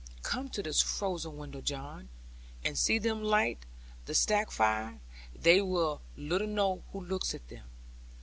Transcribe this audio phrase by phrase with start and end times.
[0.23, 2.09] 'Come to this frozen window, John,
[2.63, 3.67] and see them light
[4.07, 4.99] the stack fire.
[5.35, 7.69] They will little know who looks at them.